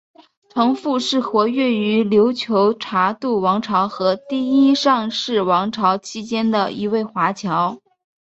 [0.49, 7.79] 程复是活跃于琉球察度王朝和第一尚氏王朝期间的一位华侨。